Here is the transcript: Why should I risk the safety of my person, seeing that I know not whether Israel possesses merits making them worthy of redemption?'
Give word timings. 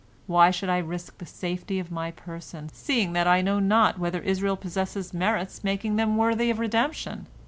Why 0.25 0.49
should 0.49 0.69
I 0.69 0.79
risk 0.79 1.19
the 1.19 1.27
safety 1.27 1.77
of 1.77 1.91
my 1.91 2.09
person, 2.09 2.69
seeing 2.73 3.13
that 3.13 3.27
I 3.27 3.43
know 3.43 3.59
not 3.59 3.99
whether 3.99 4.17
Israel 4.19 4.57
possesses 4.57 5.13
merits 5.13 5.63
making 5.63 5.95
them 5.97 6.17
worthy 6.17 6.49
of 6.49 6.57
redemption?' 6.57 7.27